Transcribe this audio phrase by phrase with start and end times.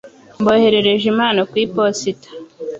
[0.39, 2.29] Mboherereje impano kwi posita.